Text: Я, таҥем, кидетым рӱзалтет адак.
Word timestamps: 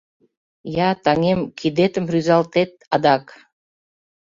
Я, 0.87 0.89
таҥем, 1.03 1.39
кидетым 1.59 2.05
рӱзалтет 2.13 2.71
адак. 2.93 3.25